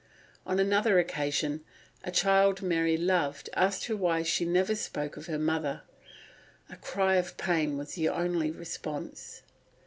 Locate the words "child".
2.09-2.63